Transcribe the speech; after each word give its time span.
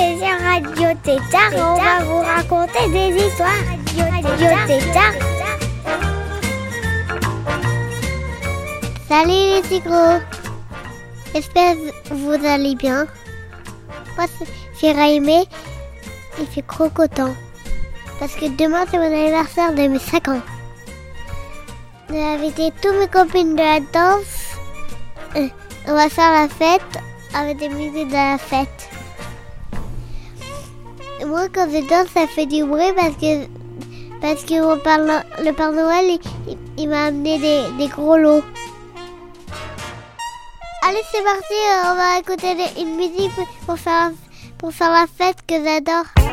Radio 0.00 0.94
Tétard 1.04 1.52
on 1.56 1.76
va 1.76 2.02
vous 2.04 2.20
raconter 2.22 2.88
des 2.88 3.22
histoires. 3.22 3.50
Radio 3.98 4.48
Tétard. 4.66 5.12
Salut 9.06 9.28
les 9.28 9.62
tigres. 9.68 10.22
J'espère 11.34 11.74
que 12.08 12.14
vous 12.14 12.46
allez 12.46 12.76
bien. 12.76 13.06
Moi, 14.16 14.24
c'est 14.80 14.92
Raimé. 14.92 15.44
Il 16.38 16.46
fait 16.46 16.62
trop 16.62 16.88
content. 16.88 17.34
Parce 18.18 18.34
que 18.36 18.48
demain, 18.56 18.86
c'est 18.90 18.96
mon 18.96 19.04
anniversaire 19.04 19.74
de 19.74 19.86
mes 19.86 19.98
5 19.98 20.28
ans. 20.28 20.40
J'ai 22.08 22.24
invité 22.24 22.72
tous 22.80 22.92
mes 22.94 23.08
copines 23.08 23.54
de 23.54 23.60
la 23.60 23.80
danse. 23.80 24.56
Euh, 25.36 25.48
On 25.88 25.94
va 25.94 26.08
faire 26.08 26.32
la 26.32 26.48
fête 26.48 27.02
avec 27.34 27.58
des 27.58 27.68
musiques 27.68 28.08
de 28.08 28.14
la 28.14 28.38
fête. 28.38 28.89
Moi, 31.26 31.48
quand 31.52 31.68
je 31.70 31.86
danse, 31.86 32.08
ça 32.14 32.26
fait 32.26 32.46
du 32.46 32.64
bruit 32.64 32.92
parce 32.96 33.14
que, 33.16 33.46
parce 34.22 34.42
que 34.44 34.54
le 34.54 35.52
Père 35.52 35.72
Noël, 35.72 36.18
il, 36.78 36.88
m'a 36.88 37.06
amené 37.06 37.38
des, 37.78 37.88
gros 37.88 38.16
lots. 38.16 38.42
Allez, 40.82 41.02
c'est 41.12 41.22
parti, 41.22 41.54
on 41.84 41.94
va 41.94 42.18
écouter 42.18 42.56
une 42.80 42.96
musique 42.96 43.30
pour 43.66 43.78
faire, 43.78 44.12
pour 44.58 44.72
faire 44.72 44.90
la 44.92 45.06
fête 45.06 45.36
que 45.46 45.62
j'adore. 45.62 46.29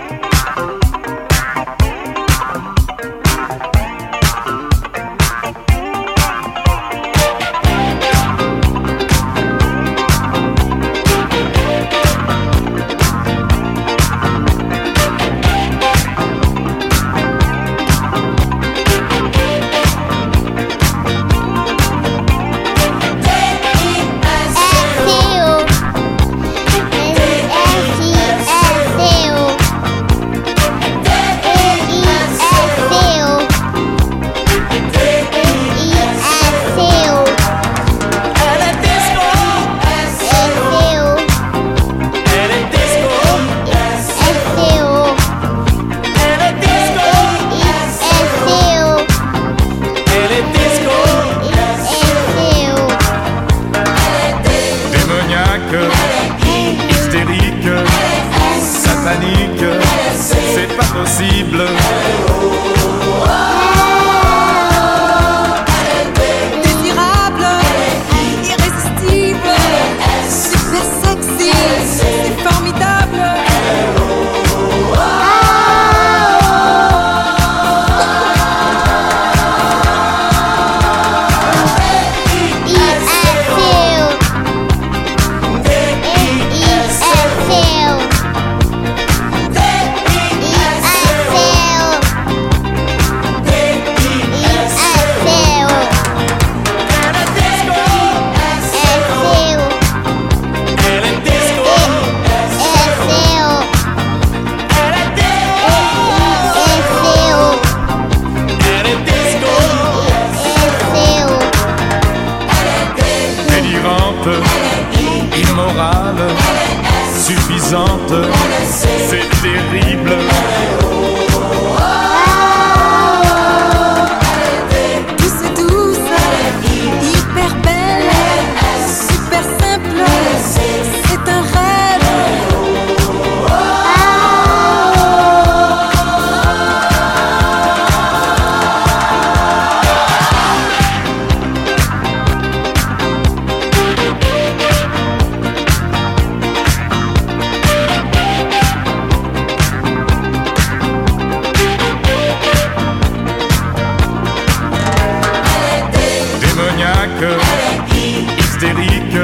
Hystérique, 158.39 159.17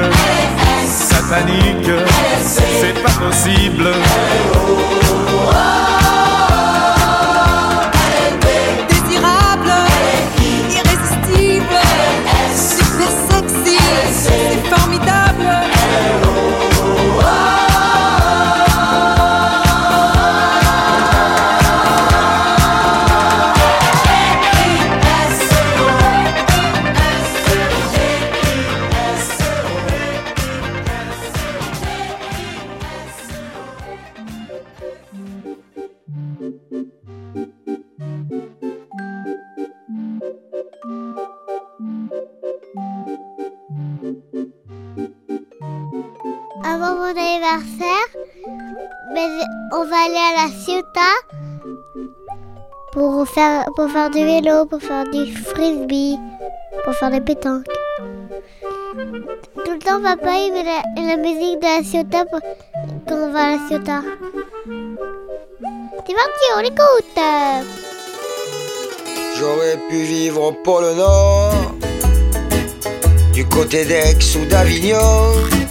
satanique, 0.86 1.90
c'est 2.40 3.02
pas 3.02 3.10
possible. 3.10 3.88
Anniversaire, 47.44 48.08
mais 49.12 49.28
on 49.72 49.84
va 49.84 49.96
aller 50.04 50.16
à 50.16 50.44
la 50.44 50.50
Ciotat 50.64 51.00
pour 52.92 53.28
faire, 53.28 53.66
pour 53.76 53.90
faire 53.90 54.08
du 54.10 54.24
vélo, 54.24 54.64
pour 54.64 54.80
faire 54.80 55.04
du 55.04 55.30
frisbee, 55.32 56.18
pour 56.84 56.94
faire 56.94 57.10
des 57.10 57.20
pétanques. 57.20 57.64
Tout 59.64 59.72
le 59.72 59.78
temps, 59.78 60.00
papa, 60.02 60.30
il 60.36 60.52
met 60.52 60.62
la, 60.62 60.82
la 61.02 61.16
musique 61.16 61.60
de 61.60 61.66
la 61.66 61.82
Ciotat 61.82 62.24
quand 63.08 63.14
on 63.14 63.30
va 63.30 63.40
à 63.40 63.50
la 63.52 63.58
Ciotat. 63.68 64.02
C'est 66.06 66.14
parti, 66.14 66.44
on 66.56 66.60
l'écoute. 66.60 67.18
J'aurais 69.38 69.78
pu 69.90 69.96
vivre 69.96 70.42
au 70.42 70.52
pôle 70.52 70.94
Nord, 70.96 71.52
du 73.32 73.46
côté 73.46 73.84
d'Aix 73.84 74.36
ou 74.36 74.46
d'Avignon. 74.46 75.63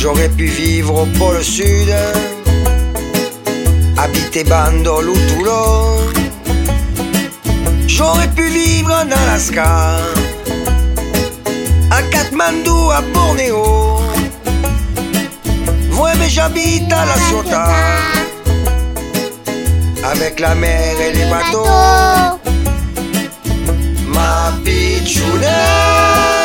J'aurais 0.00 0.28
pu 0.28 0.46
vivre 0.46 1.02
au 1.02 1.06
pôle 1.18 1.42
Sud, 1.42 1.92
habiter 3.96 4.44
Bandol 4.44 5.08
ou 5.10 5.16
Toulon. 5.28 5.96
J'aurais 7.88 8.28
pu 8.28 8.48
vivre 8.48 8.92
en 8.92 9.10
Alaska, 9.10 9.98
à 11.90 12.02
Katmandou, 12.12 12.90
à 12.92 13.02
Bornéo. 13.12 14.00
Ouais, 15.94 16.14
mais 16.16 16.28
j'habite 16.28 16.92
à 16.92 17.04
La 17.04 17.16
Ciotat, 17.26 17.74
avec 20.04 20.38
la 20.38 20.54
mer 20.54 20.94
et 21.00 21.12
les 21.12 21.24
bateaux. 21.24 22.38
Ma 24.06 24.52
pitchounette, 24.64 26.37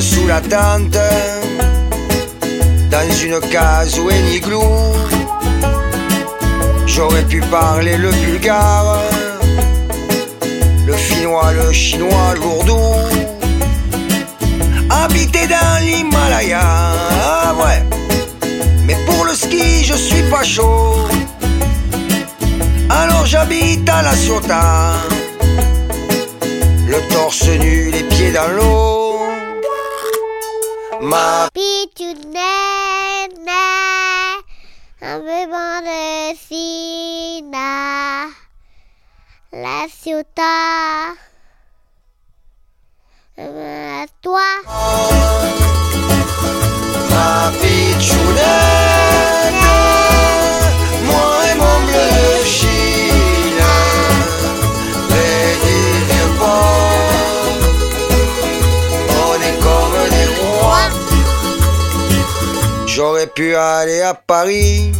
sous 0.00 0.26
la 0.26 0.40
tente, 0.40 0.98
dans 2.90 3.14
une 3.22 3.40
case 3.50 3.98
ou 3.98 4.08
un 4.08 4.26
igloo. 4.32 4.62
J'aurais 6.86 7.22
pu 7.22 7.40
parler 7.40 7.96
le 7.96 8.10
bulgare, 8.10 8.98
le 10.86 10.94
finnois, 10.94 11.52
le 11.52 11.72
chinois, 11.72 12.34
l'ourdou. 12.36 12.78
Habiter 14.90 15.46
dans 15.46 15.84
l'Himalaya, 15.84 16.60
ah 16.60 17.54
ouais. 17.60 17.82
Mais 18.86 18.96
pour 19.06 19.24
le 19.24 19.34
ski, 19.34 19.84
je 19.84 19.94
suis 19.94 20.22
pas 20.24 20.42
chaud. 20.42 20.96
Alors 22.90 23.26
j'habite 23.26 23.88
à 23.88 24.02
La 24.02 24.14
Ciotat, 24.14 24.94
le 26.86 27.00
torse 27.12 27.48
nu, 27.48 27.90
les 27.90 28.02
pieds 28.04 28.32
dans 28.32 28.48
l'eau. 28.56 28.83
Ma 31.14 31.48
Pitchounette, 31.54 32.34
un 35.00 35.18
bébé 35.20 35.70
de 35.86 36.36
Sina, 36.44 38.26
la 39.52 39.86
Ciotat, 39.88 41.14
à 43.38 44.06
toi. 44.22 44.50
Ma 47.10 47.52
pitchounette, 47.60 48.73
J'aurais 62.96 63.26
pu 63.26 63.56
aller 63.56 64.02
à 64.02 64.14
Paris, 64.14 64.92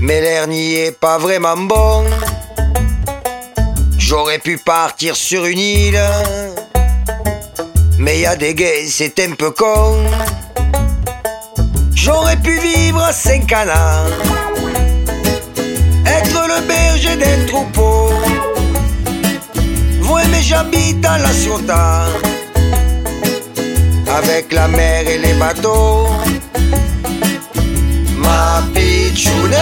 mais 0.00 0.22
l'air 0.22 0.48
n'y 0.48 0.76
est 0.76 0.98
pas 0.98 1.18
vraiment 1.18 1.58
bon. 1.58 2.06
J'aurais 3.98 4.38
pu 4.38 4.56
partir 4.56 5.14
sur 5.14 5.44
une 5.44 5.58
île, 5.58 6.00
mais 7.98 8.20
y 8.20 8.24
a 8.24 8.36
des 8.36 8.54
gays, 8.54 8.88
c'est 8.88 9.18
un 9.18 9.32
peu 9.32 9.50
con. 9.50 9.98
J'aurais 11.94 12.38
pu 12.38 12.58
vivre 12.58 13.02
à 13.02 13.12
Saint-Canard, 13.12 14.06
être 16.06 16.42
le 16.48 16.66
berger 16.66 17.16
d'un 17.16 17.44
troupeau. 17.44 18.08
Ouais, 20.10 20.22
mais 20.30 20.40
j'habite 20.40 21.04
à 21.04 21.18
La 21.18 21.34
Ciotat, 21.34 22.06
avec 24.08 24.52
la 24.52 24.68
mer 24.68 25.06
et 25.06 25.18
les 25.18 25.34
bateaux. 25.34 26.08
Ma 28.16 28.62
pitchounette, 28.74 29.58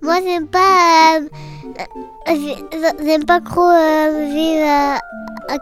Moi, 0.00 0.16
j'aime 0.24 0.46
pas, 0.48 1.18
euh, 1.18 1.28
euh, 2.28 2.92
j'aime 3.04 3.24
pas 3.24 3.40
trop 3.40 3.68
euh, 3.68 4.26
vivre 4.26 4.66
à, 4.66 5.00
à 5.48 5.58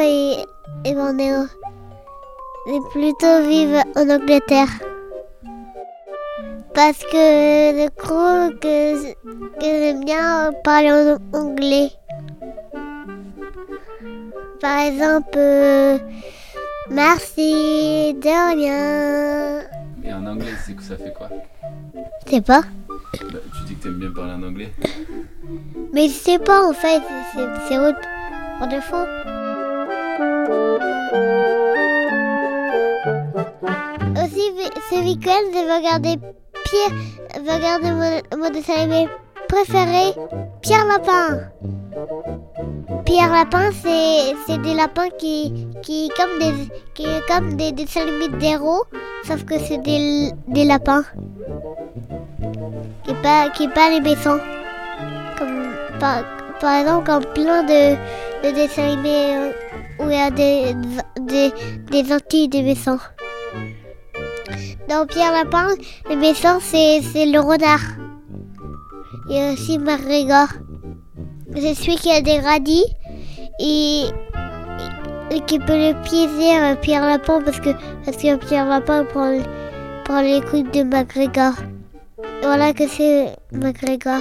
et, 0.00 0.44
et 0.84 0.94
Bornéo. 0.94 1.46
J'aime 2.66 2.82
plutôt 2.90 3.42
vivre 3.42 3.82
en 3.96 4.08
Angleterre. 4.08 4.68
Parce 6.76 6.98
que 6.98 7.16
je 7.16 7.88
crois 7.96 8.50
que, 8.60 9.12
que 9.14 9.62
j'aime 9.62 10.04
bien 10.04 10.52
parler 10.62 10.92
en 10.92 11.16
anglais. 11.32 11.88
Par 14.60 14.80
exemple, 14.80 15.38
euh, 15.38 15.98
merci, 16.90 18.12
de 18.12 18.54
rien. 18.54 19.62
Et 20.04 20.12
en 20.12 20.26
anglais, 20.26 20.52
c'est 20.66 20.74
que 20.74 20.82
ça 20.82 20.98
fait 20.98 21.14
quoi? 21.14 21.30
Je 22.26 22.30
sais 22.30 22.40
pas. 22.42 22.60
Bah, 22.60 23.38
Tu 23.56 23.64
dis 23.68 23.76
que 23.76 23.82
t'aimes 23.84 23.98
bien 23.98 24.10
parler 24.10 24.32
en 24.32 24.42
anglais. 24.42 24.70
Mais 25.94 26.08
je 26.08 26.12
sais 26.12 26.38
pas 26.38 26.68
en 26.68 26.74
fait, 26.74 27.00
c'est 27.68 27.78
autre 27.78 28.00
par 28.58 28.68
défaut. 28.68 29.06
Aussi, 34.22 34.42
ce 34.90 35.02
week-end, 35.02 35.44
je 35.54 35.64
vais 35.66 35.76
regarder 35.78 36.16
Pierre, 36.68 37.42
vais 37.44 37.54
regarder 37.54 37.90
mon, 38.36 38.50
dessin 38.50 38.74
animé 38.74 39.08
préféré 39.48 40.14
Pierre 40.62 40.84
Lapin. 40.86 41.50
Pierre 43.04 43.32
Lapin, 43.32 43.70
c'est 43.82 44.58
des 44.62 44.74
lapins 44.74 45.08
qui 45.18 45.68
qui 45.82 46.10
comme 46.16 46.38
des 46.40 46.68
qui 46.94 47.06
comme 47.28 47.54
des 47.54 47.70
dessins 47.72 48.02
animés 48.02 48.28
d'héros, 48.38 48.84
sauf 49.24 49.44
que 49.44 49.58
c'est 49.58 49.78
des, 49.78 50.32
des 50.48 50.64
lapins. 50.64 51.04
Qui 53.04 53.14
pas 53.22 53.48
qui 53.50 53.68
pas 53.68 53.90
les 53.90 54.00
méchants. 54.00 54.40
Comme 55.38 55.72
par, 56.00 56.24
par 56.60 56.80
exemple 56.80 57.06
comme 57.06 57.24
plein 57.32 57.62
de, 57.62 57.94
de 58.42 58.54
dessins 58.54 58.82
animés 58.82 59.36
euh, 59.36 59.52
où 60.00 60.10
il 60.10 60.16
y 60.16 60.20
a 60.20 60.30
des 60.30 60.74
des 61.20 61.52
des 61.90 62.12
antilles 62.12 62.48
des 62.48 62.62
méchants. 62.62 62.98
Dans 64.88 65.04
Pierre 65.06 65.32
Lapin, 65.32 65.68
le 66.08 66.16
méchant 66.16 66.58
c'est 66.60 67.00
le 67.00 67.40
renard. 67.40 67.80
A 69.28 69.52
aussi 69.52 69.78
McGregor. 69.78 70.46
C'est 71.54 71.74
celui 71.74 71.96
qui 71.96 72.10
a 72.12 72.20
des 72.20 72.38
radis 72.38 72.84
et, 73.58 74.04
et 75.30 75.40
qui 75.40 75.58
peut 75.58 75.72
le 75.72 76.00
piéger 76.04 76.56
euh, 76.56 76.76
Pierre 76.76 77.04
Lapin 77.04 77.40
parce 77.42 77.58
que, 77.58 77.70
parce 78.04 78.16
que 78.16 78.36
Pierre 78.36 78.66
Lapin 78.66 79.04
prend, 79.04 79.38
prend 80.04 80.20
les 80.20 80.40
coups 80.42 80.70
de 80.70 80.82
McGregor. 80.84 81.54
Voilà 82.42 82.72
que 82.72 82.86
c'est 82.86 83.34
McGregor. 83.52 84.20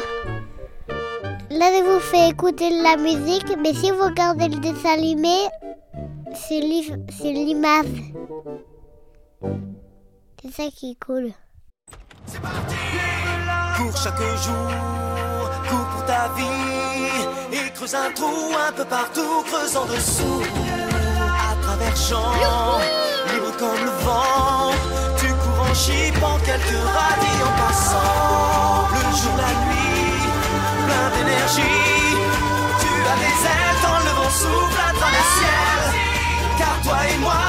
Là, 1.51 1.69
je 1.77 1.83
vous 1.83 1.99
fais 1.99 2.29
écouter 2.29 2.69
de 2.71 2.83
la 2.83 2.97
musique, 2.97 3.55
mais 3.61 3.73
si 3.73 3.91
vous 3.91 4.03
regardez 4.03 4.47
le 4.47 4.59
dessin 4.59 4.93
animé, 4.93 5.47
c'est 6.33 6.59
l'image. 7.31 7.85
C'est 10.45 10.63
ça 10.63 10.69
qui 10.69 10.91
est 10.91 10.97
cool. 11.03 11.31
Cours 13.77 13.97
chaque 13.97 14.21
jour, 14.45 14.69
cours 15.67 15.87
pour 15.87 16.05
ta 16.05 16.27
vie 16.35 17.51
et 17.51 17.71
creuse 17.71 17.95
un 17.95 18.11
trou 18.11 18.53
un 18.55 18.71
peu 18.71 18.85
partout, 18.85 19.43
creuse 19.47 19.75
en 19.75 19.85
dessous. 19.85 20.43
À 21.49 21.55
travers 21.63 21.97
champs, 21.97 22.77
libre 23.33 23.57
comme 23.57 23.85
le 23.85 23.91
vent, 24.05 24.71
tu 25.17 25.27
cours 25.29 25.61
en 25.67 25.73
chipant 25.73 26.37
quelques 26.45 26.83
radis 26.93 27.41
en 27.41 27.53
passant. 27.61 28.87
Le 28.93 29.17
jour, 29.17 29.35
la 29.37 29.51
nuit, 29.65 30.29
plein 30.85 31.07
d'énergie, 31.17 31.81
tu 32.81 32.91
as 33.11 33.17
des 33.23 33.37
ailes 33.49 33.77
quand 33.81 33.99
le 34.05 34.11
vent 34.11 34.29
souffle 34.29 34.79
à 34.89 34.93
travers 34.93 35.29
ciel. 35.37 35.79
Car 36.59 36.75
toi 36.83 36.97
et 37.09 37.17
moi, 37.17 37.44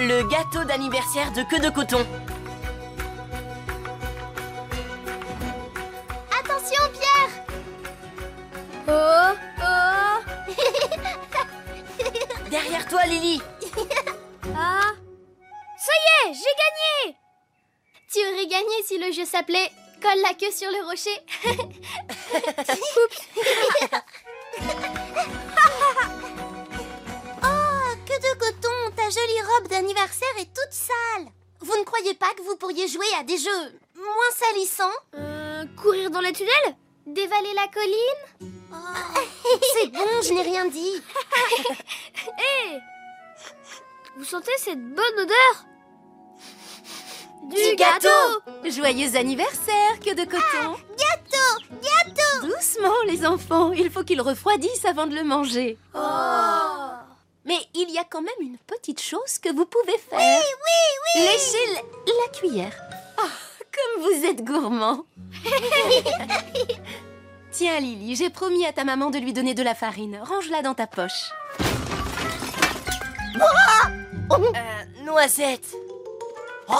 Le 0.00 0.22
gâteau 0.28 0.62
d'anniversaire 0.62 1.32
de 1.32 1.42
queue 1.42 1.58
de 1.58 1.70
coton. 1.70 2.06
Attention, 6.30 6.82
Pierre 6.92 7.32
Oh, 8.86 9.34
oh 9.60 10.18
Derrière 12.50 12.86
toi, 12.86 13.04
Lily. 13.06 13.42
Ah 14.60 14.92
Ça 15.76 15.92
y 15.92 16.30
est, 16.30 16.34
j'ai 16.34 16.54
gagné 16.62 17.16
Tu 18.12 18.18
aurais 18.20 18.46
gagné 18.46 18.82
si 18.84 18.98
le 18.98 19.12
jeu 19.12 19.24
s'appelait 19.24 19.70
Colle 20.00 20.22
la 20.22 20.34
queue 20.34 20.52
sur 20.52 20.70
le 20.70 20.86
rocher. 20.86 21.18
Oh, 22.30 23.87
Vous 31.68 31.76
ne 31.78 31.84
croyez 31.84 32.14
pas 32.14 32.32
que 32.34 32.40
vous 32.42 32.56
pourriez 32.56 32.88
jouer 32.88 33.04
à 33.20 33.24
des 33.24 33.36
jeux 33.36 33.78
moins 33.94 34.32
salissants 34.32 34.98
Euh, 35.14 35.64
courir 35.76 36.10
dans 36.10 36.20
les 36.20 36.32
tunnels 36.32 36.76
Dévaler 37.06 37.52
la 37.54 37.68
colline? 37.68 38.50
C'est 39.74 39.88
bon, 39.88 40.22
je 40.22 40.32
n'ai 40.32 40.42
rien 40.42 40.64
dit. 40.64 41.02
Hé 42.38 42.78
Vous 44.16 44.24
sentez 44.24 44.52
cette 44.56 44.80
bonne 44.82 45.18
odeur? 45.18 45.64
Du 47.50 47.76
gâteau 47.76 48.42
Joyeux 48.64 49.14
anniversaire, 49.16 50.00
que 50.02 50.14
de 50.14 50.24
coton 50.24 50.76
Gâteau, 50.96 51.64
gâteau. 51.82 52.46
Doucement, 52.46 52.94
les 53.06 53.26
enfants, 53.26 53.72
il 53.72 53.90
faut 53.90 54.04
qu'ils 54.04 54.22
refroidissent 54.22 54.86
avant 54.86 55.06
de 55.06 55.14
le 55.14 55.22
manger. 55.24 55.76
Oh. 55.94 55.98
Mais 57.48 57.58
il 57.74 57.90
y 57.90 57.98
a 57.98 58.04
quand 58.04 58.20
même 58.22 58.34
une 58.40 58.58
petite 58.58 59.00
chose 59.00 59.38
que 59.42 59.48
vous 59.52 59.64
pouvez 59.66 59.96
faire. 59.98 60.18
Oui, 60.18 60.24
oui, 60.66 60.80
oui. 61.16 61.22
Léchez 61.22 61.64
l- 61.72 61.82
la 62.06 62.28
cuillère. 62.38 62.74
Ah, 63.18 63.22
comme 63.74 64.02
vous 64.02 64.24
êtes 64.26 64.44
gourmand. 64.44 65.04
Tiens, 67.50 67.80
Lily, 67.80 68.14
j'ai 68.16 68.30
promis 68.30 68.66
à 68.66 68.72
ta 68.72 68.84
maman 68.84 69.08
de 69.10 69.18
lui 69.18 69.32
donner 69.32 69.54
de 69.54 69.62
la 69.62 69.74
farine. 69.74 70.20
Range-la 70.22 70.62
dans 70.62 70.74
ta 70.74 70.86
poche. 70.86 71.30
Euh, 74.30 75.02
noisette. 75.04 75.66
Oh, 76.68 76.74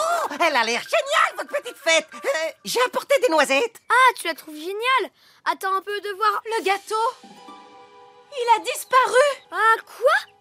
elle 0.46 0.54
a 0.54 0.64
l'air 0.64 0.82
géniale, 0.82 1.36
votre 1.38 1.48
petite 1.62 1.76
fête 1.78 2.06
Euh, 2.14 2.50
J'ai 2.64 2.80
apporté 2.82 3.18
des 3.20 3.28
noisettes 3.30 3.80
Ah, 3.88 4.12
tu 4.18 4.26
la 4.26 4.34
trouves 4.34 4.54
géniale 4.54 5.10
Attends 5.50 5.74
un 5.74 5.80
peu 5.80 5.98
de 5.98 6.10
voir... 6.14 6.42
Le 6.44 6.62
gâteau 6.62 6.94
Il 7.24 8.46
a 8.54 8.60
disparu 8.64 9.46
Ah, 9.50 9.76
quoi? 9.86 10.34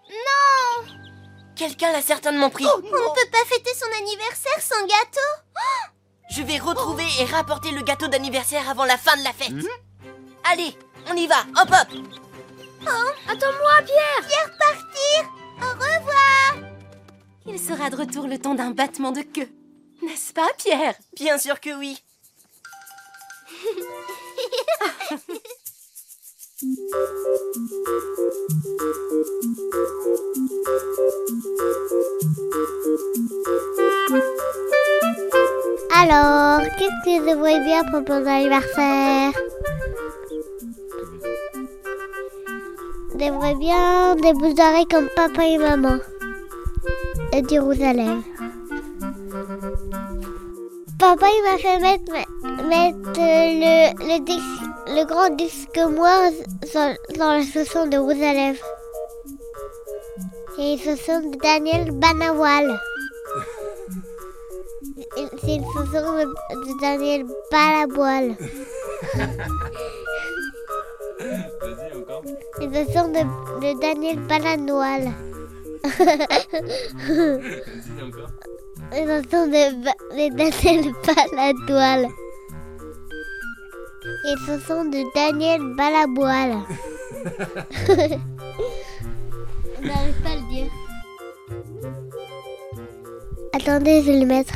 Quelqu'un 1.55 1.91
l'a 1.91 2.01
certainement 2.01 2.49
pris. 2.49 2.65
On 2.65 2.77
ne 2.77 2.81
peut 2.81 3.29
pas 3.31 3.45
fêter 3.45 3.71
son 3.73 3.87
anniversaire 3.99 4.61
sans 4.61 4.81
gâteau. 4.81 5.31
Je 6.29 6.43
vais 6.43 6.59
retrouver 6.59 7.05
et 7.19 7.25
rapporter 7.25 7.71
le 7.71 7.81
gâteau 7.81 8.07
d'anniversaire 8.07 8.69
avant 8.69 8.85
la 8.85 8.97
fin 8.97 9.17
de 9.17 9.23
la 9.23 9.33
fête. 9.33 9.65
Allez, 10.43 10.77
on 11.09 11.15
y 11.15 11.25
va. 11.25 11.39
Hop 11.59 11.69
hop. 11.69 11.87
Attends-moi, 13.27 13.81
Pierre 13.85 14.27
Pierre 14.27 14.51
partir. 14.57 15.31
Au 15.57 15.71
revoir. 15.73 16.69
Il 17.47 17.59
sera 17.59 17.89
de 17.89 17.95
retour 17.95 18.27
le 18.27 18.37
temps 18.37 18.53
d'un 18.53 18.71
battement 18.71 19.11
de 19.11 19.21
queue. 19.21 19.49
N'est-ce 20.03 20.33
pas, 20.33 20.49
Pierre? 20.57 20.95
Bien 21.15 21.37
sûr 21.37 21.59
que 21.59 21.73
oui. 21.75 22.03
Alors, 26.59 26.69
qu'est-ce 36.79 37.05
que 37.05 37.11
je 37.11 37.29
devrais 37.29 37.59
bien 37.63 37.83
pour 37.83 38.01
mon 38.09 38.25
anniversaire 38.25 39.33
J'aimerais 43.19 43.53
bien 43.53 44.15
des 44.15 44.33
d'oreilles 44.33 44.87
comme 44.87 45.09
papa 45.15 45.45
et 45.45 45.59
maman. 45.59 45.99
Et 47.33 47.43
du 47.43 47.59
rouge 47.59 47.81
à 47.81 47.93
lèvres. 47.93 48.23
Papa, 50.97 51.27
il 51.27 51.43
m'a 51.43 51.57
fait 51.59 51.79
mettre, 51.79 52.11
le, 52.63 53.93
le, 53.99 54.25
le 54.89 55.05
grand 55.05 55.29
disque 55.35 55.77
noir 55.77 56.31
dans, 56.73 56.95
la 57.19 57.43
chanson 57.43 57.87
de 57.87 57.97
rouge 57.97 58.21
à 58.21 58.33
lèvres. 58.33 58.65
Et 60.59 60.73
une 60.73 60.79
chanson 60.79 61.19
de 61.29 61.37
Daniel 61.37 61.91
Banawal. 61.91 62.79
C'est 65.41 65.55
une 65.55 65.65
chanson 65.65 66.17
de, 66.17 66.81
Daniel 66.81 67.25
Balaboil. 67.51 68.35
Vas-y, 71.61 71.93
encore. 71.95 72.23
Une 72.61 72.73
chanson 72.73 73.07
de, 73.09 73.21
de 73.61 73.79
Daniel 73.79 74.19
Balanoil. 74.19 75.11
Vas-y, 75.83 76.23
encore. 78.03 78.31
Une 78.93 79.07
chanson 79.07 79.47
de, 79.47 79.63
Daniel 80.35 80.93
Baladoil. 81.05 82.09
Et 84.07 84.31
une 84.31 84.37
chanson 84.45 84.85
de 84.85 85.03
Daniel 85.13 85.61
Balaboil. 85.75 86.57
On 89.77 89.85
n'arrive 89.85 90.21
pas 90.23 90.29
à 90.29 90.35
le 90.35 90.41
dire. 90.49 90.71
Attendez, 93.53 94.01
je 94.01 94.11
vais 94.11 94.19
le 94.19 94.25
mettre. 94.25 94.53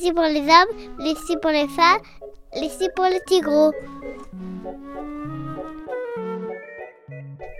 Pour 0.00 0.24
les 0.24 0.40
hommes, 0.40 1.04
ici 1.04 1.36
pour 1.42 1.50
les 1.50 1.68
femmes, 1.68 2.00
ici 2.56 2.88
pour 2.96 3.04
les 3.04 3.20
tigres. 3.26 3.70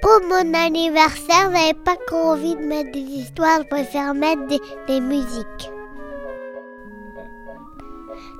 Pour 0.00 0.20
mon 0.26 0.54
anniversaire, 0.54 1.50
j'avais 1.52 1.74
pas 1.74 1.96
trop 2.06 2.30
envie 2.30 2.56
de 2.56 2.62
mettre 2.62 2.92
des 2.92 3.00
histoires, 3.00 3.60
je 3.62 3.68
préfère 3.68 4.14
mettre 4.14 4.46
des, 4.46 4.58
des 4.86 5.00
musiques. 5.00 5.70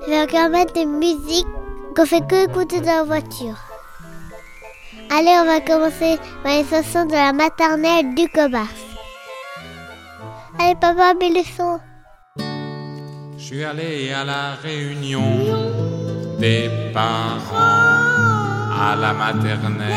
Je 0.01 0.09
vais 0.09 0.23
encore 0.23 0.49
mettre 0.49 0.73
des 0.73 0.87
musiques 0.87 1.47
qu'on 1.95 2.05
fait 2.07 2.27
que 2.27 2.45
écouter 2.45 2.81
dans 2.81 2.87
la 2.87 3.03
voiture. 3.03 3.59
Allez, 5.11 5.37
on 5.41 5.45
va 5.45 5.61
commencer 5.61 6.17
par 6.41 6.53
les 6.53 6.65
chansons 6.65 7.05
de 7.05 7.13
la 7.13 7.33
maternelle 7.33 8.15
du 8.15 8.27
commerce. 8.29 8.83
Allez, 10.57 10.75
papa, 10.75 11.13
mets 11.13 11.29
le 11.29 11.43
son. 11.43 11.79
Je 13.51 13.57
suis 13.57 13.65
allé 13.65 14.13
à 14.13 14.23
la 14.23 14.55
réunion 14.55 15.21
des 16.39 16.69
parents 16.93 17.51
à 17.51 18.95
la 18.95 19.11
maternelle, 19.11 19.91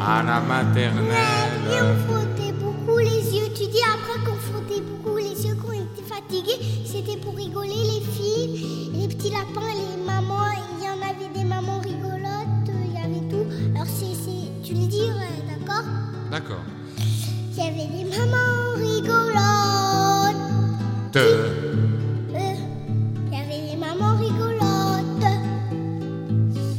à 0.00 0.24
la 0.24 0.40
maternelle. 0.40 1.62
on 1.70 1.94
frottait 2.10 2.52
beaucoup 2.52 2.98
les 2.98 3.36
yeux. 3.36 3.46
Tu 3.54 3.68
dis 3.68 3.78
après 3.94 4.18
qu'on 4.24 4.34
frottait 4.34 4.80
beaucoup 4.80 5.18
les 5.18 5.46
yeux, 5.46 5.54
qu'on 5.54 5.70
était 5.70 6.02
fatigués. 6.02 6.58
C'était 6.84 7.16
pour 7.16 7.36
rigoler 7.36 7.68
les 7.68 8.00
filles, 8.10 8.90
les 8.92 9.06
petits 9.06 9.30
lapins, 9.30 9.60
les 9.76 10.02
mamans. 10.04 10.50
Il 10.80 10.84
y 10.84 10.88
en 10.88 11.00
avait 11.00 11.32
des 11.32 11.44
mamans 11.44 11.78
rigolotes, 11.78 12.66
il 12.66 12.92
y 12.92 12.96
avait 12.96 13.28
tout. 13.30 13.46
Alors 13.76 13.86
c'est, 13.86 14.64
tu 14.64 14.74
le 14.74 14.88
dis, 14.88 14.98
ouais, 14.98 15.44
d'accord? 15.48 15.84
D'accord. 16.28 16.64
Il 17.52 17.56
y 17.56 17.60
avait 17.60 17.86
des 17.86 18.18
mamans 18.18 18.74
rigolotes. 18.78 19.22
Te, 21.12 21.51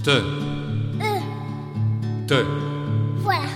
te, 0.03 0.09
Euh, 0.11 1.19
te, 2.27 2.45
voilà. 3.21 3.47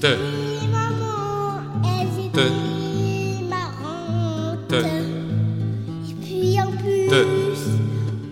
te, 0.00 0.06
Les 0.06 0.68
mamans, 0.68 1.60
elles 1.84 2.26
étaient 2.26 2.40
Te. 2.40 3.48
marrantes. 3.48 4.68
te, 4.68 4.76
Et 4.76 6.14
puis 6.22 6.60
en 6.60 6.70
plus, 6.72 7.08
Te. 7.08 7.24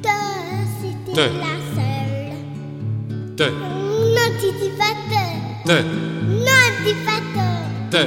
te, 0.03 0.17
c'était 0.83 1.31
la 1.39 1.57
seule. 1.75 2.37
te, 3.37 3.45
Non, 3.45 4.29
tu 4.41 4.49
dis 4.61 4.73
pas 4.79 4.95
te. 5.11 5.69
te, 5.69 5.83
Non, 6.29 6.69
dis 6.85 6.97
pas 7.07 7.21
te. 7.35 7.97
te, 7.97 8.03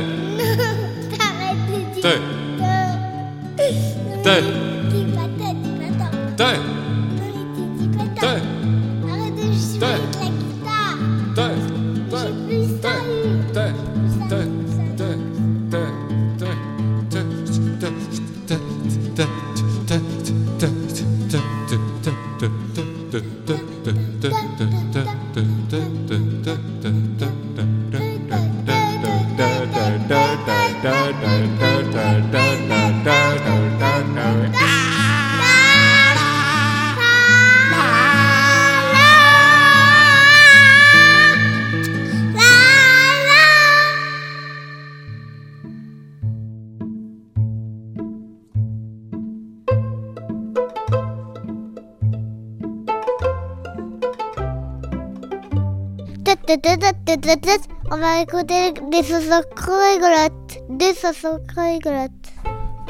On 57.91 57.97
va 57.97 58.21
écouter 58.21 58.71
des 58.89 59.03
chansons 59.03 59.43
trop 59.55 59.71
rigolotes. 59.93 60.57
Deux 60.69 60.95
chansons 60.95 61.37
trop 61.47 61.61
rigolotes. 61.61 62.11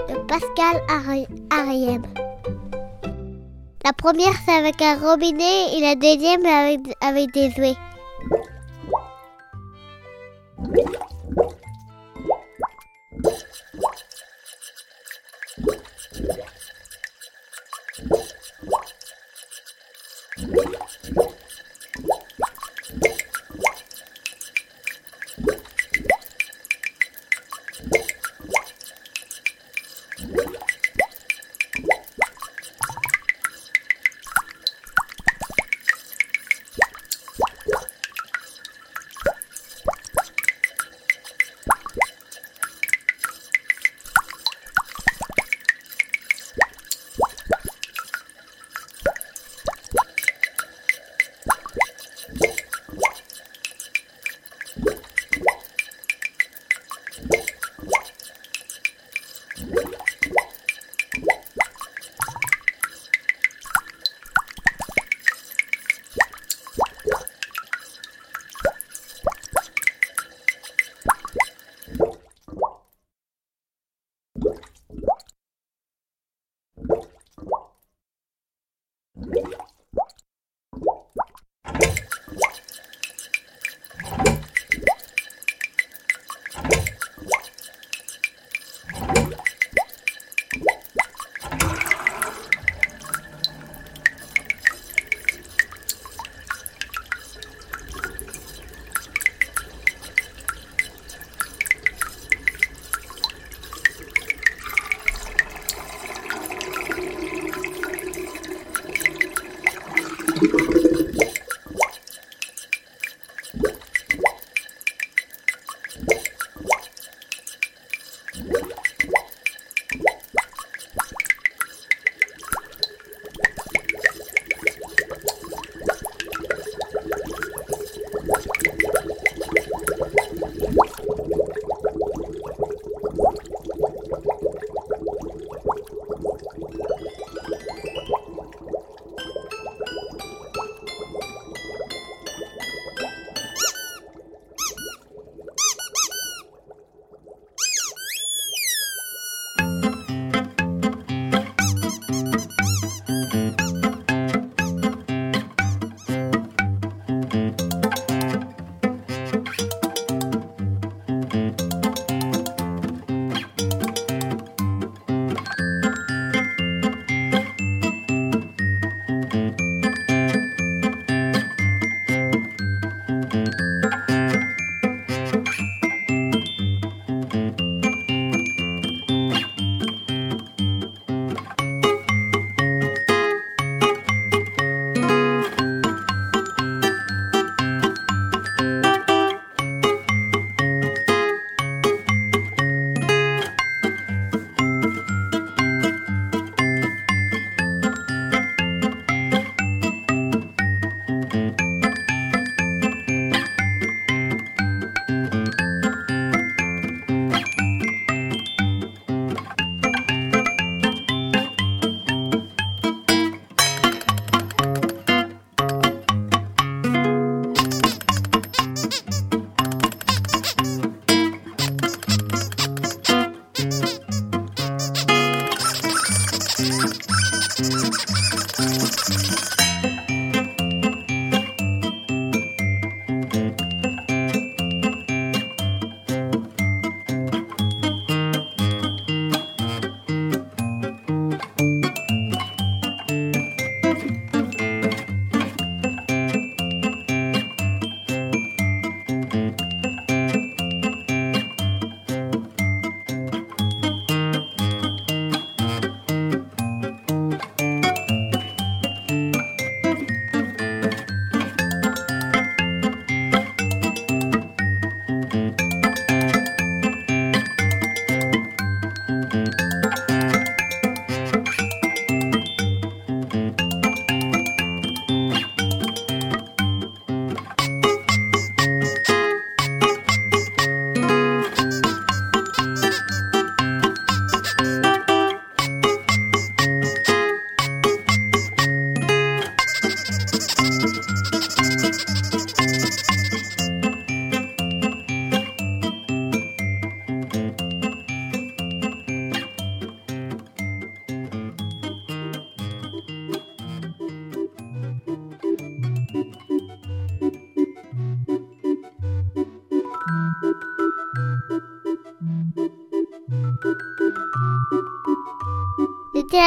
De 0.08 0.16
Pascal 0.28 0.82
Ari- 0.88 1.28
Ariem. 1.50 2.04
La 3.84 3.92
première, 3.92 4.32
c'est 4.46 4.54
avec 4.54 4.82
un 4.82 4.96
robinet 4.96 5.76
et 5.76 5.82
la 5.82 5.96
deuxième, 5.96 6.46
avec, 6.46 6.80
avec 7.02 7.34
des 7.34 7.52
jouets. 7.52 7.76
What? 30.28 30.56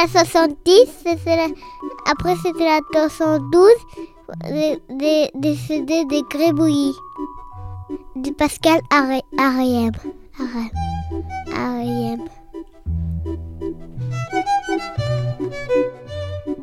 la 0.03 0.07
70, 0.07 0.71
c'était 1.05 1.35
la- 1.35 1.47
après 2.11 2.35
c'était 2.43 2.65
la 2.65 2.79
212, 2.93 3.69
des, 4.49 4.79
des, 4.89 5.29
des 5.35 5.55
CD 5.55 6.05
des 6.05 6.23
Grébouillis, 6.29 6.95
de 8.15 8.31
Pascal 8.31 8.79
Ari- 8.89 9.23
Ariem. 9.37 9.91
Ariem. 10.39 10.69
Ariem. 11.55 12.21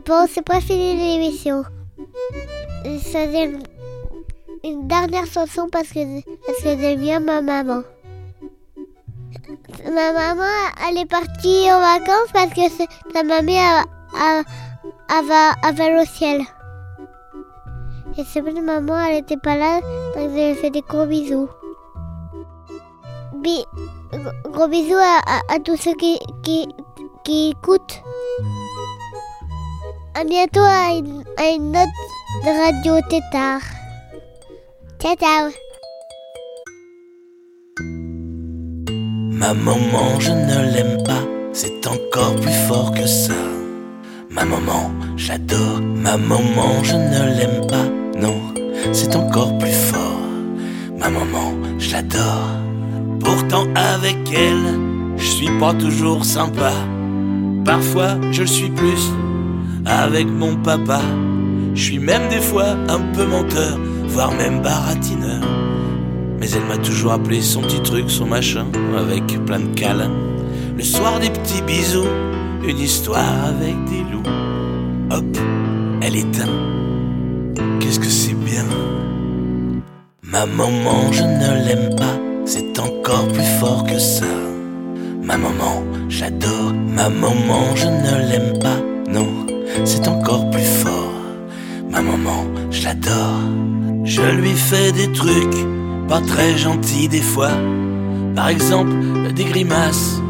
Bon, 0.07 0.27
c'est 0.29 0.43
pas 0.45 0.61
fini 0.61 0.97
l'émission. 0.97 1.63
C'est 3.03 3.45
une, 3.45 3.59
une 4.65 4.89
dernière 4.89 5.27
chanson 5.27 5.69
parce 5.71 5.89
que, 5.89 6.01
parce 6.47 6.59
que 6.63 6.77
j'aime 6.81 7.01
bien 7.01 7.21
ma 7.21 7.41
maman. 7.41 7.83
Ma 9.85 10.13
maman, 10.13 10.45
elle 10.89 10.99
est 10.99 11.07
partie 11.07 11.71
en 11.73 11.81
vacances 11.81 12.31
parce 12.33 12.51
que 12.55 12.63
sa 13.15 13.23
mamie 13.23 13.59
a, 13.59 13.85
a, 14.15 14.43
a, 15.09 15.23
va, 15.23 15.51
a 15.63 16.01
au 16.03 16.05
ciel. 16.05 16.43
Et 18.19 18.25
c'est 18.25 18.41
vrai, 18.41 18.53
maman, 18.61 18.99
elle 19.07 19.19
était 19.19 19.37
pas 19.37 19.57
là, 19.57 19.81
donc 20.15 20.31
je 20.31 20.49
lui 20.51 20.55
fais 20.55 20.71
des 20.71 20.83
gros 20.83 21.07
bisous. 21.07 21.49
Bi- 23.35 23.65
gros- 24.53 24.69
bisous 24.69 24.97
à 24.97 25.59
tous 25.65 25.77
ceux 25.77 25.95
qui, 25.95 26.19
qui, 26.43 26.69
qui 27.25 27.51
écoutent. 27.51 28.03
À 30.15 30.25
bientôt 30.25 30.61
à 30.61 30.93
une, 30.93 31.25
à 31.39 31.49
une 31.51 31.77
autre 31.77 32.45
radio 32.45 33.01
tétard. 33.09 33.63
Ciao, 35.01 35.15
ciao. 35.17 35.51
Ma 39.41 39.55
maman, 39.55 40.21
je 40.21 40.33
ne 40.33 40.71
l'aime 40.75 41.03
pas, 41.03 41.25
c'est 41.55 41.87
encore 41.87 42.37
plus 42.37 42.53
fort 42.69 42.93
que 42.93 43.07
ça. 43.07 43.33
Ma 44.29 44.45
maman, 44.45 44.91
j'adore. 45.17 45.81
Ma 45.81 46.19
maman, 46.19 46.85
je 46.85 46.95
ne 46.95 47.39
l'aime 47.39 47.67
pas, 47.67 47.87
non, 48.21 48.39
c'est 48.93 49.17
encore 49.17 49.57
plus 49.57 49.73
fort. 49.73 50.21
Ma 50.99 51.09
maman, 51.09 51.55
je 51.79 51.91
l'adore. 51.91 52.51
Pourtant, 53.21 53.67
avec 53.75 54.19
elle, 54.31 54.79
je 55.17 55.25
suis 55.25 55.59
pas 55.59 55.73
toujours 55.73 56.23
sympa. 56.23 56.73
Parfois, 57.65 58.19
je 58.33 58.43
le 58.43 58.47
suis 58.47 58.71
plus 58.71 59.11
avec 59.87 60.27
mon 60.27 60.57
papa. 60.57 61.01
Je 61.75 61.83
suis 61.83 61.99
même 61.99 62.29
des 62.29 62.41
fois 62.41 62.77
un 62.91 63.01
peu 63.15 63.25
menteur, 63.25 63.79
voire 64.07 64.33
même 64.33 64.61
baratineur. 64.61 65.41
Elle 66.53 66.65
m'a 66.67 66.79
toujours 66.79 67.13
appelé 67.13 67.43
son 67.43 67.61
petit 67.61 67.81
truc, 67.81 68.11
son 68.11 68.27
machin, 68.27 68.67
avec 68.99 69.25
plein 69.45 69.61
de 69.61 69.75
câlins. 69.75 70.11
Le 70.77 70.83
soir 70.83 71.21
des 71.21 71.31
petits 71.31 71.63
bisous, 71.63 72.09
une 72.67 72.79
histoire 72.79 73.45
avec 73.47 73.77
des 73.85 74.01
loups. 74.11 74.23
Hop, 75.11 75.37
elle 76.03 76.17
éteint. 76.17 76.49
Qu'est-ce 77.79 78.01
que 78.01 78.07
c'est 78.07 78.35
bien? 78.35 78.65
Ma 80.25 80.45
maman, 80.47 81.13
je 81.13 81.23
ne 81.23 81.67
l'aime 81.67 81.95
pas, 81.95 82.19
c'est 82.45 82.79
encore 82.81 83.29
plus 83.29 83.59
fort 83.61 83.85
que 83.85 83.99
ça. 83.99 84.27
Ma 85.23 85.37
maman, 85.37 85.85
j'adore. 86.09 86.73
Ma 86.97 87.09
maman, 87.09 87.77
je 87.77 87.87
ne 87.87 88.29
l'aime 88.29 88.59
pas, 88.59 88.79
non, 89.09 89.47
c'est 89.85 90.09
encore 90.09 90.51
plus 90.51 90.65
fort. 90.65 91.13
Ma 91.91 92.03
maman, 92.03 92.45
je 92.71 92.85
l'adore. 92.85 93.41
Je 94.05 94.23
lui 94.23 94.55
fais 94.55 94.91
des 94.91 95.13
trucs 95.13 95.67
pas 96.11 96.21
très 96.21 96.59
gentils 96.59 97.07
des 97.07 97.23
fois. 97.23 97.53
Par 98.35 98.49
exemple, 98.49 98.91
des 99.33 99.45
grimaces 99.45 100.21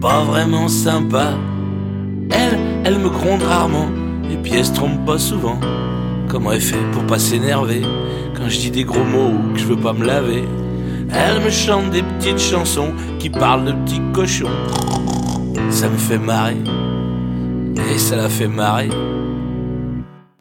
pas 0.00 0.24
vraiment 0.24 0.66
sympas. 0.66 1.34
Elle, 2.30 2.58
elle 2.84 2.98
me 2.98 3.08
gronde 3.08 3.44
rarement 3.44 3.86
et 4.28 4.36
puis 4.36 4.54
elle 4.56 4.64
se 4.64 4.72
trompe 4.72 5.06
pas 5.06 5.16
souvent. 5.16 5.60
Comment 6.26 6.50
elle 6.50 6.60
fait 6.60 6.90
pour 6.90 7.04
pas 7.06 7.20
s'énerver 7.20 7.82
quand 8.36 8.48
je 8.48 8.58
dis 8.58 8.72
des 8.72 8.82
gros 8.82 9.04
mots 9.04 9.30
ou 9.30 9.52
que 9.52 9.60
je 9.60 9.66
veux 9.66 9.76
pas 9.76 9.92
me 9.92 10.04
laver? 10.04 10.42
Elle 11.12 11.40
me 11.44 11.50
chante 11.50 11.90
des 11.90 12.02
petites 12.02 12.40
chansons 12.40 12.92
qui 13.20 13.30
parlent 13.30 13.64
de 13.64 13.72
petits 13.72 14.02
cochons. 14.12 14.58
Ça 15.70 15.88
me 15.88 15.98
fait 15.98 16.18
marrer 16.18 16.56
et 17.94 17.98
ça 17.98 18.16
la 18.16 18.28
fait 18.28 18.48
marrer. 18.48 18.90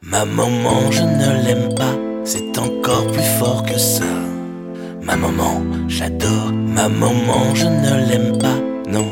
Ma 0.01 0.25
maman, 0.25 0.89
je 0.89 1.03
ne 1.03 1.45
l'aime 1.45 1.75
pas, 1.75 1.95
c'est 2.23 2.57
encore 2.57 3.05
plus 3.11 3.29
fort 3.37 3.63
que 3.63 3.77
ça. 3.77 4.05
Ma 5.07 5.15
maman, 5.15 5.63
j'adore. 5.87 6.51
Ma 6.75 6.89
maman, 6.89 7.55
je 7.55 7.65
ne 7.65 8.09
l'aime 8.09 8.37
pas, 8.37 8.59
non, 8.91 9.07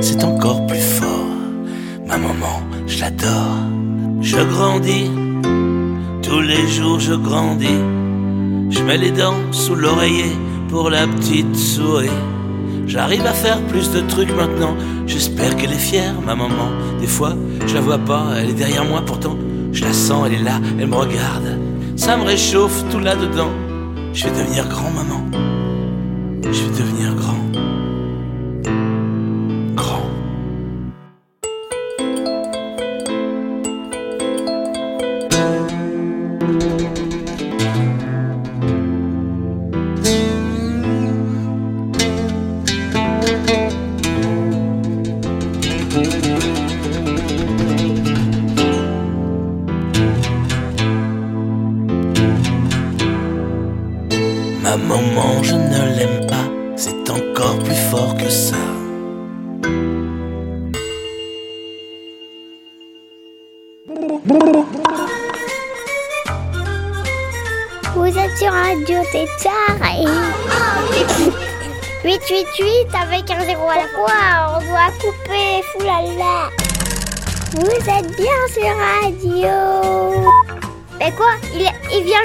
c'est 0.00 0.24
encore 0.24 0.66
plus 0.66 0.80
fort. 0.80 1.36
Ma 2.08 2.16
maman, 2.16 2.62
je 2.86 3.00
l'adore. 3.00 3.58
Je 4.22 4.38
grandis 4.38 5.10
Tous 6.22 6.40
les 6.40 6.66
jours 6.66 6.98
je 6.98 7.12
grandis. 7.12 7.82
Je 8.70 8.82
mets 8.82 8.96
les 8.96 9.10
dents 9.10 9.36
sous 9.52 9.74
l'oreiller 9.74 10.32
pour 10.70 10.88
la 10.88 11.06
petite 11.06 11.54
souris. 11.54 12.08
J'arrive 12.86 13.26
à 13.26 13.34
faire 13.34 13.60
plus 13.66 13.90
de 13.90 14.00
trucs 14.00 14.34
maintenant. 14.34 14.74
J'espère 15.06 15.56
qu'elle 15.56 15.72
est 15.72 15.86
fière, 15.92 16.14
ma 16.24 16.34
maman. 16.34 16.70
Des 17.00 17.06
fois, 17.06 17.34
je 17.66 17.74
la 17.74 17.82
vois 17.82 17.98
pas, 17.98 18.28
elle 18.38 18.48
est 18.50 18.54
derrière 18.54 18.86
moi 18.86 19.02
pourtant. 19.04 19.36
Je 19.72 19.84
la 19.84 19.92
sens, 19.92 20.26
elle 20.26 20.40
est 20.40 20.42
là, 20.42 20.58
elle 20.80 20.86
me 20.86 20.96
regarde. 20.96 21.58
Ça 21.96 22.16
me 22.16 22.24
réchauffe 22.24 22.82
tout 22.90 22.98
là-dedans. 22.98 23.50
Je 24.14 24.28
vais 24.28 24.30
devenir 24.30 24.68
grand, 24.68 24.90
maman. 24.90 25.24
Je 26.44 26.48
vais 26.48 26.78
devenir. 26.78 27.14
Grand. 27.16 27.43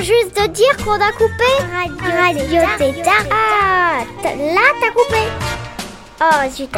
Juste 0.04 0.36
de 0.36 0.48
dire 0.48 0.78
qu'on 0.84 0.94
a 0.94 1.12
coupé 1.12 1.44
Radio, 1.72 1.98
Radio 2.16 2.62
Tétard. 2.78 3.26
Ah, 3.32 4.04
là 4.24 4.62
t'as 4.80 4.92
coupé. 4.92 5.24
Oh 6.22 6.50
zut. 6.50 6.70